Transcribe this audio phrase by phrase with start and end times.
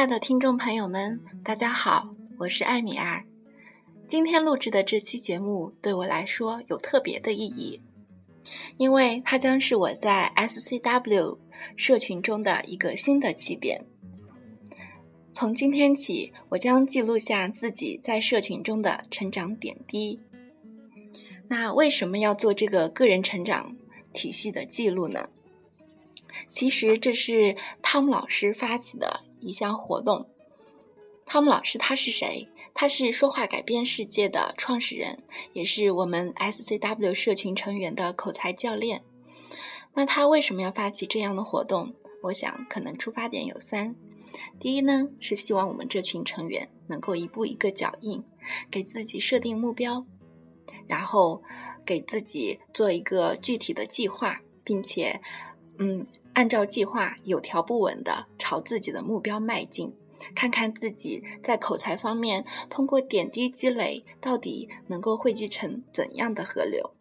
[0.00, 3.22] 亲爱的听众朋友们，大家好，我是艾米尔。
[4.08, 7.82] 今天录制的这期节目对我来说有特别的意义，
[8.78, 11.36] 因为它将是我在 SCW
[11.76, 13.84] 社群中的一个新的起点。
[15.34, 20.18] 从今天起，我将记录下自己在社群中的成长点滴。
[21.46, 23.76] 那为什么要做这个个人成长
[24.14, 25.28] 体系的记录呢？
[26.50, 30.28] 其实这是汤姆老师发起的一项活动。
[31.26, 32.48] 汤姆老师他是谁？
[32.72, 39.02] 他是说话改变世界的创始人，也是我们 SCW 社群成员的口才教练。
[39.94, 41.94] 那他为什么要发起这样的活动？
[42.22, 43.94] 我想可能出发点有三。
[44.60, 48.22] 第一呢，是希望我们这群成员能够一步一个脚印，
[48.70, 50.06] 给自己设定目标，
[50.86, 51.42] 然后
[51.84, 55.20] 给自己做一个具体的计划，并且，
[55.78, 59.92] 嗯，按照计划有条不紊的朝自己的目标迈进，
[60.34, 66.92] 看看自己在口才方面通过点滴积累，到底能够汇聚成怎样的河流。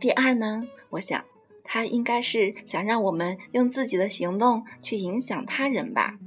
[0.00, 1.24] 第二呢，我想。
[1.70, 6.18] 他应该是想让我们用自己的行动去影响他人吧，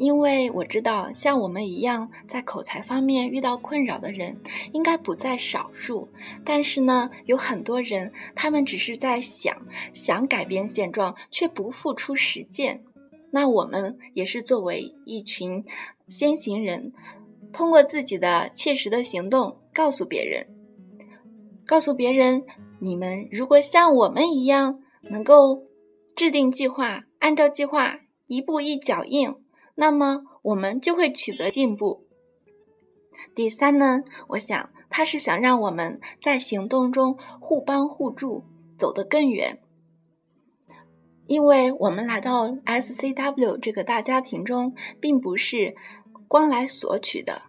[0.00, 4.34] 因为我知道像我们一样在口才方面遇到困扰的人
[4.72, 6.08] 应该不在少数。
[6.42, 9.54] 但是呢，有很多人他们只是在想
[9.92, 12.82] 想改变现状，却不付出实践。
[13.30, 15.62] 那我们也是作为一群
[16.08, 16.94] 先行人，
[17.52, 20.46] 通过自己的切实的行动告诉别人，
[21.66, 22.42] 告诉别人。
[22.78, 25.64] 你们如果像我们一样能够
[26.16, 29.34] 制定计划，按照计划一步一脚印，
[29.74, 32.04] 那么我们就会取得进步。
[33.34, 38.44] 第三呢，我想他是想让我们在行动中互帮互助，
[38.76, 39.60] 走得更远。
[41.26, 45.76] 因为我们来到 SCW 这个大家庭中，并不是
[46.26, 47.42] 光来索取的，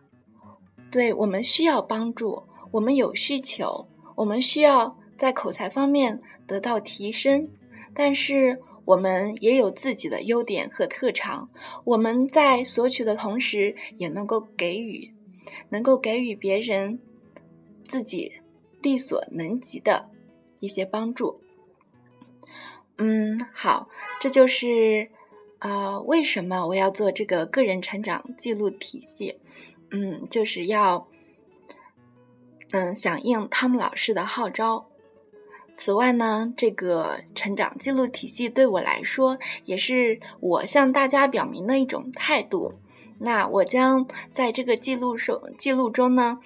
[0.91, 4.97] 对我们需要帮助，我们有需求，我们需要。
[5.17, 7.47] 在口才方面得到提升，
[7.93, 11.49] 但是我们也有自己的优点和特长。
[11.83, 15.13] 我们在索取的同时，也能够给予，
[15.69, 16.99] 能够给予别人
[17.87, 18.31] 自己
[18.81, 20.09] 力所能及的
[20.59, 21.41] 一些帮助。
[22.97, 25.09] 嗯，好，这就是
[25.59, 29.39] 呃为什么我要做这个个人成长记录体系。
[29.91, 31.07] 嗯，就是要
[32.71, 34.90] 嗯响应汤姆老师的号召。
[35.73, 42.73] 此外呢，这个成长记录体系对我来说，也是我向大家表明的一种态度。
[43.17, 46.39] 那我将在这个记录中记录中呢，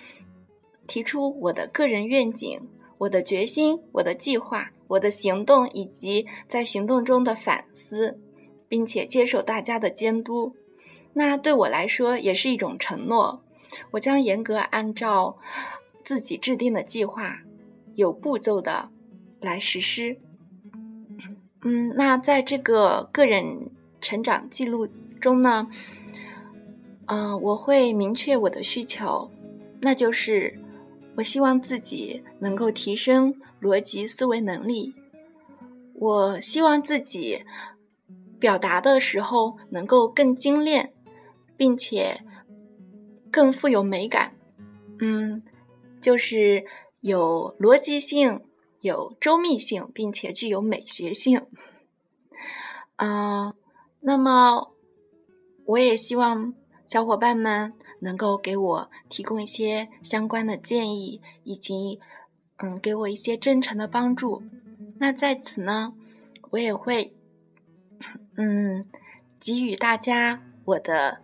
[0.87, 2.59] 提出我的个人愿景、
[2.97, 8.19] 我的决心、我的计划、我的行动，以及在行动中的反思，
[8.67, 10.53] 并且接受大家的监督。
[11.13, 13.41] 那对我来说，也是一种承诺。
[13.91, 15.37] 我将严格按照
[16.03, 17.39] 自己制定的计划，
[17.95, 18.89] 有步骤的。
[19.45, 20.17] 来实施。
[21.63, 24.87] 嗯，那在这个个人成长记录
[25.21, 25.67] 中呢，
[27.05, 29.31] 嗯，我会明确我的需求，
[29.81, 30.59] 那就是
[31.15, 34.93] 我希望自己能够提升逻辑思维能力，
[35.93, 37.43] 我希望自己
[38.37, 40.93] 表达的时候能够更精炼，
[41.57, 42.21] 并且
[43.31, 44.33] 更富有美感。
[44.99, 45.41] 嗯，
[45.99, 46.63] 就是
[47.01, 48.41] 有逻辑性。
[48.85, 51.41] 有周密性，并且具有美学性。
[52.97, 53.51] 嗯，
[53.99, 54.71] 那么
[55.65, 56.53] 我也希望
[56.85, 61.99] 小伙伴们能够给我提供一些相关的建议，以及
[62.57, 64.43] 嗯，给我一些真诚的帮助。
[64.99, 65.93] 那在此呢，
[66.51, 67.11] 我也会
[68.37, 68.87] 嗯，
[69.39, 71.21] 给予大家我的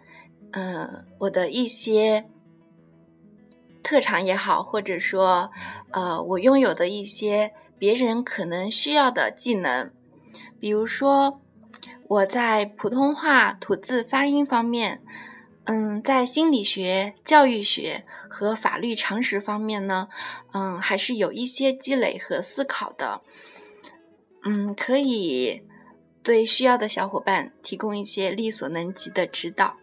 [0.52, 2.26] 嗯，我的一些。
[3.84, 5.52] 特长也好，或者说，
[5.92, 9.92] 呃，我拥有的一些别人可能需要的技能，
[10.60, 11.42] 比如说
[12.08, 15.02] 我在普通话吐字发音方面，
[15.66, 20.10] 嗯，在心理学、教育学和法律常识方面呢，
[20.54, 23.22] 嗯，还是有一些积累和思考的，
[24.44, 25.64] 嗯，可以
[26.22, 29.78] 对需要的小伙伴提供一些力所能及的指导。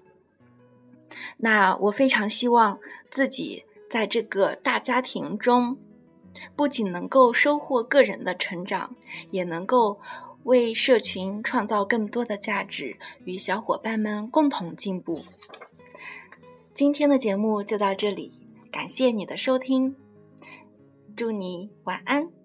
[1.38, 2.78] 那我非常希望
[3.10, 3.64] 自己。
[3.88, 5.76] 在这个大家庭中，
[6.54, 8.94] 不仅能够收获个人的成长，
[9.30, 9.98] 也能够
[10.44, 15.18] 为社群创造更多的价值，与小伙伴们共同进步。
[16.74, 18.32] 今天的节目就到这里，
[18.70, 19.96] 感谢你的收听，
[21.16, 22.37] 祝你晚安。